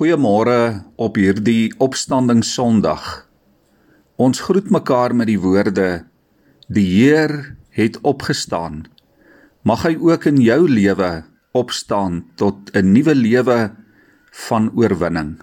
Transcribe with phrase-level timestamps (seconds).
[0.00, 3.28] Goeiemôre op hierdie Opstanding Sondag.
[4.16, 6.06] Ons groet mekaar met die woorde:
[6.72, 7.34] Die Heer
[7.76, 8.86] het opgestaan.
[9.60, 11.10] Mag hy ook in jou lewe
[11.52, 13.58] opstaan tot 'n nuwe lewe
[14.48, 15.36] van oorwinning.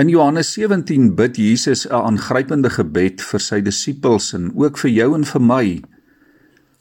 [0.00, 5.14] In Johannes 17 bid Jesus 'n aangrypende gebed vir sy disippels en ook vir jou
[5.14, 5.82] en vir my.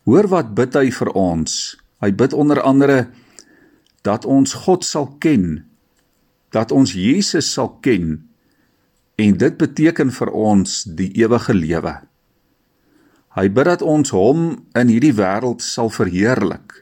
[0.08, 1.76] Hoor wat bid hy vir ons?
[2.00, 3.12] Hy bid onder andere
[4.02, 5.71] dat ons God sal ken
[6.52, 8.20] dat ons Jesus sal ken
[9.22, 11.96] en dit beteken vir ons die ewige lewe.
[13.38, 16.82] Hy bid dat ons hom in hierdie wêreld sal verheerlik.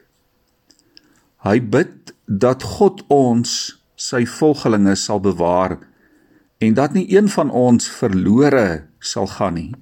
[1.46, 5.78] Hy bid dat God ons sy volgelinge sal bewaar
[6.60, 9.72] en dat nie een van ons verlore sal gaan nie.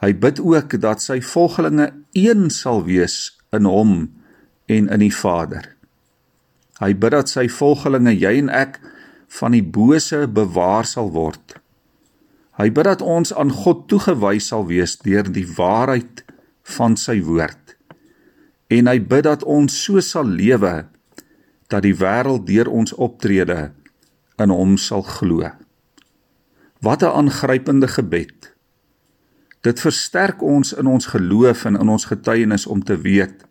[0.00, 3.94] Hy bid ook dat sy volgelinge een sal wees in hom
[4.70, 5.79] en in die Vader.
[6.80, 8.78] Hy bid dat sy volgelinge, jy en ek,
[9.40, 11.60] van die bose bewaar sal word.
[12.60, 16.24] Hy bid dat ons aan God toegewy sal wees deur die waarheid
[16.76, 17.76] van sy woord.
[18.70, 20.84] En hy bid dat ons so sal lewe
[21.70, 23.70] dat die wêreld deur ons optrede
[24.40, 25.48] in hom sal glo.
[26.80, 28.52] Wat 'n aangrypende gebed.
[29.60, 33.44] Dit versterk ons in ons geloof en in ons getuienis om te weet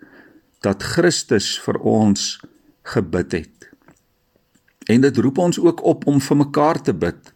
[0.62, 2.40] dat Christus vir ons
[2.94, 3.70] gebid het.
[4.90, 7.34] En dit roep ons ook op om vir mekaar te bid.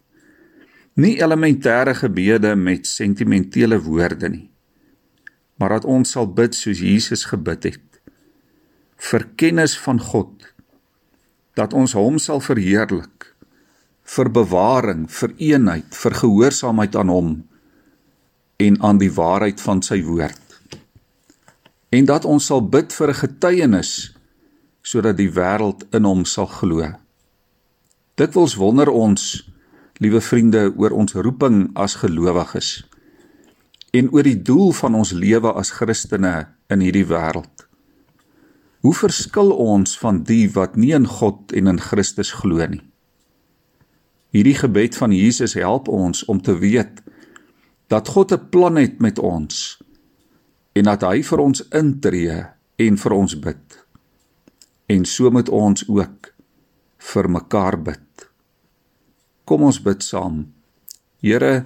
[0.94, 4.50] Nie elementêre gebede met sentimentele woorde nie,
[5.58, 8.00] maar dat ons sal bid soos Jesus gebid het.
[9.10, 10.54] Vir kennis van God,
[11.58, 13.34] dat ons hom sal verheerlik,
[14.04, 17.34] vir bewaring, vir eenheid, vir gehoorsaamheid aan hom
[18.62, 20.40] en aan die waarheid van sy woord.
[21.90, 24.14] En dat ons sal bid vir 'n getuienis
[24.84, 26.92] sodat die wêreld in hom sal glo.
[28.20, 29.42] Dikwels wonder ons,
[29.98, 32.82] liewe vriende, oor ons roeping as gelowiges
[33.94, 37.62] en oor die doel van ons lewe as Christene in hierdie wêreld.
[38.82, 42.82] Hoe verskil ons van die wat nie in God en in Christus glo nie?
[44.34, 47.04] Hierdie gebed van Jesus help ons om te weet
[47.88, 49.78] dat God 'n plan het met ons
[50.74, 52.42] en dat hy vir ons intree
[52.76, 53.83] en vir ons bid
[54.86, 56.32] en so moet ons ook
[57.12, 58.28] vir mekaar bid.
[59.44, 60.44] Kom ons bid saam.
[61.24, 61.64] Here,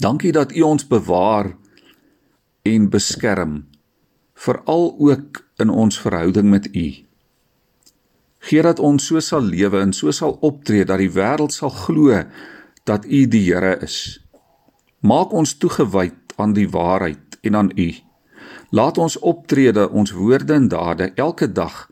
[0.00, 1.54] dankie dat U ons bewaar
[2.68, 3.62] en beskerm,
[4.34, 6.88] veral ook in ons verhouding met U.
[8.40, 12.22] Geer dat ons so sal lewe en so sal optree dat die wêreld sal glo
[12.88, 14.20] dat U die Here is.
[15.00, 17.88] Maak ons toegewyd aan die waarheid en aan U.
[18.70, 21.88] Laat ons optrede, ons woorde en dade elke dag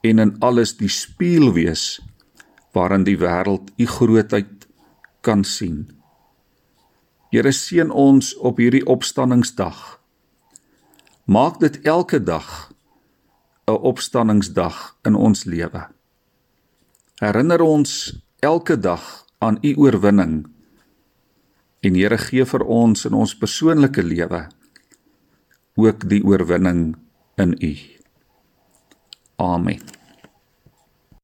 [0.00, 2.02] en in alles die spieël wees
[2.76, 4.66] waarin die wêreld u grootheid
[5.24, 5.88] kan sien.
[7.32, 10.00] Here seën ons op hierdie opstanningsdag.
[11.24, 12.72] Maak dit elke dag
[13.66, 15.88] 'n opstanningsdag in ons lewe.
[17.20, 20.46] Herinner ons elke dag aan u oorwinning.
[21.80, 24.48] En Here gee vir ons in ons persoonlike lewe
[25.74, 26.96] ook die oorwinning
[27.34, 27.76] in u.
[29.36, 30.01] Amen.